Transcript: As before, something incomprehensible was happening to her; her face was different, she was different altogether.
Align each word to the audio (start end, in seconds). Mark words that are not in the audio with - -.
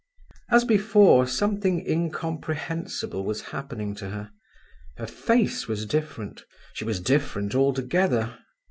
As 0.49 0.65
before, 0.65 1.27
something 1.27 1.85
incomprehensible 1.87 3.23
was 3.23 3.41
happening 3.53 3.93
to 3.97 4.09
her; 4.09 4.31
her 4.97 5.05
face 5.05 5.67
was 5.67 5.85
different, 5.85 6.43
she 6.73 6.83
was 6.85 6.99
different 6.99 7.53
altogether. 7.53 8.35